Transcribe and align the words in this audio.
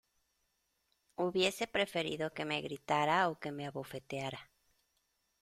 hubiese 1.15 1.67
preferido 1.67 2.33
que 2.33 2.43
me 2.43 2.59
gritara 2.63 3.29
o 3.29 3.31
que 3.41 3.51
me 3.55 3.67
abofeteara 3.67 4.41